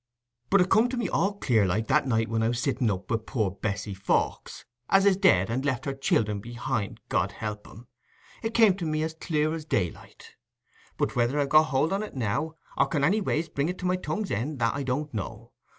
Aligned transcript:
But 0.49 0.61
it 0.61 0.69
come 0.71 0.89
to 0.89 0.97
me 0.97 1.09
all 1.09 1.33
clear 1.35 1.63
like, 1.67 1.85
that 1.85 2.07
night 2.07 2.27
when 2.27 2.41
I 2.41 2.47
was 2.47 2.59
sitting 2.59 2.89
up 2.89 3.11
wi' 3.11 3.17
poor 3.17 3.51
Bessy 3.51 3.93
Fawkes, 3.93 4.65
as 4.89 5.05
is 5.05 5.15
dead 5.15 5.51
and 5.51 5.63
left 5.63 5.85
her 5.85 5.93
children 5.93 6.39
behind, 6.39 6.99
God 7.07 7.33
help 7.33 7.67
'em—it 7.67 8.55
come 8.55 8.73
to 8.77 8.85
me 8.87 9.03
as 9.03 9.13
clear 9.13 9.53
as 9.53 9.63
daylight; 9.63 10.33
but 10.97 11.15
whether 11.15 11.39
I've 11.39 11.49
got 11.49 11.65
hold 11.65 11.93
on 11.93 12.01
it 12.01 12.15
now, 12.15 12.55
or 12.75 12.87
can 12.87 13.03
anyways 13.03 13.49
bring 13.49 13.69
it 13.69 13.77
to 13.77 13.85
my 13.85 13.95
tongue's 13.95 14.31
end, 14.31 14.57
that 14.57 14.73
I 14.73 14.81
don't 14.81 15.13
know. 15.13 15.51